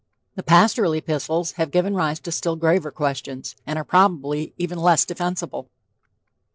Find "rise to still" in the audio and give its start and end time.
1.93-2.55